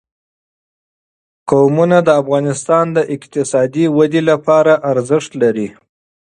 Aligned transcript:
قومونه 1.51 1.97
د 2.07 2.09
افغانستان 2.21 2.85
د 2.97 2.97
اقتصادي 3.15 3.85
ودې 3.97 4.21
لپاره 4.29 4.73
ارزښت 4.91 5.31
لري. 5.43 5.67